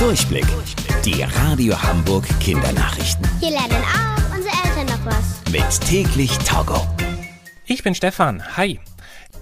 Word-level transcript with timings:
Durchblick. 0.00 0.46
Die 1.04 1.22
Radio 1.22 1.80
Hamburg 1.80 2.24
Kindernachrichten. 2.40 3.28
Hier 3.38 3.50
lernen 3.50 3.84
auch 3.84 4.34
unsere 4.34 4.54
Eltern 4.64 4.86
noch 4.86 5.04
was. 5.04 5.52
Mit 5.52 5.80
täglich 5.86 6.38
Togo. 6.38 6.86
Ich 7.70 7.84
bin 7.84 7.94
Stefan. 7.94 8.56
Hi. 8.56 8.80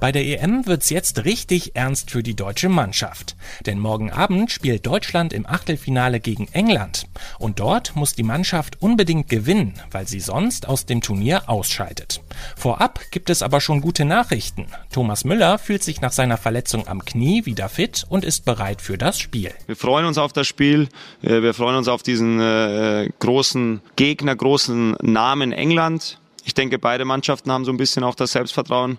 Bei 0.00 0.12
der 0.12 0.22
EM 0.22 0.66
wird's 0.66 0.90
jetzt 0.90 1.24
richtig 1.24 1.74
ernst 1.76 2.10
für 2.10 2.22
die 2.22 2.36
deutsche 2.36 2.68
Mannschaft. 2.68 3.36
Denn 3.64 3.78
morgen 3.78 4.10
Abend 4.10 4.50
spielt 4.50 4.86
Deutschland 4.86 5.32
im 5.32 5.46
Achtelfinale 5.46 6.20
gegen 6.20 6.46
England. 6.52 7.06
Und 7.38 7.58
dort 7.58 7.96
muss 7.96 8.14
die 8.14 8.22
Mannschaft 8.22 8.82
unbedingt 8.82 9.30
gewinnen, 9.30 9.80
weil 9.92 10.06
sie 10.06 10.20
sonst 10.20 10.68
aus 10.68 10.84
dem 10.84 11.00
Turnier 11.00 11.48
ausscheidet. 11.48 12.20
Vorab 12.54 13.00
gibt 13.12 13.30
es 13.30 13.40
aber 13.40 13.62
schon 13.62 13.80
gute 13.80 14.04
Nachrichten. 14.04 14.66
Thomas 14.92 15.24
Müller 15.24 15.56
fühlt 15.56 15.82
sich 15.82 16.02
nach 16.02 16.12
seiner 16.12 16.36
Verletzung 16.36 16.86
am 16.86 17.06
Knie 17.06 17.46
wieder 17.46 17.70
fit 17.70 18.04
und 18.10 18.26
ist 18.26 18.44
bereit 18.44 18.82
für 18.82 18.98
das 18.98 19.18
Spiel. 19.18 19.54
Wir 19.66 19.76
freuen 19.76 20.04
uns 20.04 20.18
auf 20.18 20.34
das 20.34 20.46
Spiel. 20.46 20.90
Äh, 21.22 21.40
wir 21.40 21.54
freuen 21.54 21.76
uns 21.76 21.88
auf 21.88 22.02
diesen 22.02 22.38
äh, 22.40 23.08
großen 23.20 23.80
Gegner, 23.96 24.36
großen 24.36 24.98
Namen 25.00 25.52
England. 25.52 26.18
Ich 26.48 26.54
denke, 26.54 26.78
beide 26.78 27.04
Mannschaften 27.04 27.52
haben 27.52 27.66
so 27.66 27.70
ein 27.70 27.76
bisschen 27.76 28.02
auch 28.04 28.14
das 28.14 28.32
Selbstvertrauen, 28.32 28.98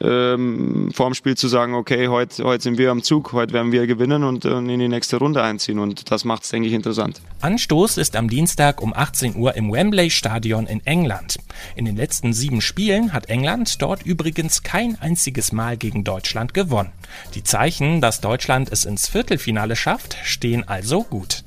ähm, 0.00 0.92
vor 0.94 1.06
dem 1.06 1.14
Spiel 1.14 1.36
zu 1.36 1.48
sagen, 1.48 1.74
okay, 1.74 2.06
heute, 2.06 2.44
heute 2.44 2.62
sind 2.62 2.78
wir 2.78 2.92
am 2.92 3.02
Zug, 3.02 3.32
heute 3.32 3.52
werden 3.52 3.72
wir 3.72 3.88
gewinnen 3.88 4.22
und 4.22 4.44
äh, 4.44 4.56
in 4.58 4.78
die 4.78 4.86
nächste 4.86 5.16
Runde 5.16 5.42
einziehen. 5.42 5.80
Und 5.80 6.12
das 6.12 6.24
macht 6.24 6.44
es, 6.44 6.50
denke 6.50 6.68
ich, 6.68 6.72
interessant. 6.72 7.20
Anstoß 7.40 7.98
ist 7.98 8.14
am 8.14 8.28
Dienstag 8.28 8.80
um 8.80 8.94
18 8.94 9.34
Uhr 9.34 9.56
im 9.56 9.72
Wembley 9.72 10.08
Stadion 10.08 10.68
in 10.68 10.86
England. 10.86 11.38
In 11.74 11.84
den 11.84 11.96
letzten 11.96 12.32
sieben 12.32 12.60
Spielen 12.60 13.12
hat 13.12 13.28
England 13.28 13.82
dort 13.82 14.04
übrigens 14.06 14.62
kein 14.62 14.96
einziges 15.00 15.50
Mal 15.50 15.76
gegen 15.76 16.04
Deutschland 16.04 16.54
gewonnen. 16.54 16.92
Die 17.34 17.42
Zeichen, 17.42 18.00
dass 18.00 18.20
Deutschland 18.20 18.70
es 18.70 18.84
ins 18.84 19.08
Viertelfinale 19.08 19.74
schafft, 19.74 20.16
stehen 20.22 20.62
also 20.68 21.02
gut. 21.02 21.42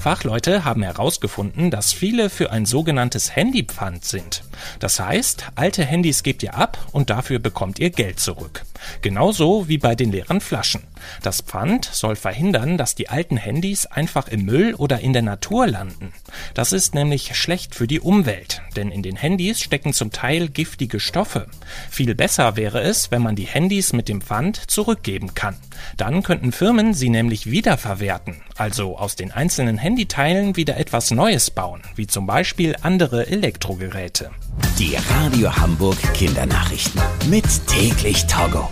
Fachleute 0.00 0.64
haben 0.64 0.82
herausgefunden, 0.82 1.70
dass 1.70 1.92
viele 1.92 2.30
für 2.30 2.50
ein 2.50 2.66
sogenanntes 2.66 3.36
Handypfand 3.36 4.04
sind. 4.04 4.42
Das 4.78 4.98
heißt, 4.98 5.48
alte 5.54 5.84
Handys 5.84 6.22
gebt 6.22 6.42
ihr 6.42 6.54
ab 6.54 6.78
und 6.92 7.10
dafür 7.10 7.38
bekommt 7.38 7.78
ihr 7.78 7.90
Geld 7.90 8.18
zurück. 8.18 8.64
Genauso 9.02 9.68
wie 9.68 9.78
bei 9.78 9.94
den 9.94 10.12
leeren 10.12 10.40
Flaschen. 10.40 10.82
Das 11.22 11.40
Pfand 11.40 11.86
soll 11.86 12.16
verhindern, 12.16 12.76
dass 12.76 12.94
die 12.94 13.08
alten 13.08 13.36
Handys 13.36 13.86
einfach 13.86 14.28
im 14.28 14.44
Müll 14.44 14.74
oder 14.74 15.00
in 15.00 15.12
der 15.12 15.22
Natur 15.22 15.66
landen. 15.66 16.12
Das 16.54 16.72
ist 16.72 16.94
nämlich 16.94 17.36
schlecht 17.36 17.74
für 17.74 17.86
die 17.86 18.00
Umwelt, 18.00 18.62
denn 18.76 18.90
in 18.90 19.02
den 19.02 19.16
Handys 19.16 19.60
stecken 19.60 19.92
zum 19.92 20.10
Teil 20.10 20.48
giftige 20.48 21.00
Stoffe. 21.00 21.46
Viel 21.90 22.14
besser 22.14 22.56
wäre 22.56 22.80
es, 22.80 23.10
wenn 23.10 23.22
man 23.22 23.36
die 23.36 23.46
Handys 23.46 23.92
mit 23.92 24.08
dem 24.08 24.20
Pfand 24.20 24.70
zurückgeben 24.70 25.34
kann. 25.34 25.56
Dann 25.96 26.22
könnten 26.22 26.52
Firmen 26.52 26.94
sie 26.94 27.08
nämlich 27.08 27.50
wiederverwerten, 27.50 28.42
also 28.56 28.98
aus 28.98 29.16
den 29.16 29.32
einzelnen 29.32 29.78
Handyteilen 29.78 30.56
wieder 30.56 30.76
etwas 30.76 31.10
Neues 31.10 31.50
bauen, 31.50 31.82
wie 31.96 32.06
zum 32.06 32.26
Beispiel 32.26 32.76
andere 32.82 33.26
Elektrogeräte. 33.26 34.30
Die 34.78 34.96
Radio 34.96 35.54
Hamburg 35.54 35.98
Kindernachrichten. 36.14 37.00
Mit 37.28 37.44
täglich 37.66 38.26
Togo. 38.26 38.68